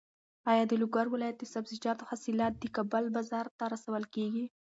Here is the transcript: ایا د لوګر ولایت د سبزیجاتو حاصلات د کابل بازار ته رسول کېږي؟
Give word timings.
ایا 0.51 0.63
د 0.67 0.73
لوګر 0.81 1.05
ولایت 1.11 1.37
د 1.39 1.43
سبزیجاتو 1.53 2.07
حاصلات 2.09 2.53
د 2.57 2.65
کابل 2.75 3.03
بازار 3.17 3.45
ته 3.57 3.63
رسول 3.73 4.03
کېږي؟ 4.15 4.45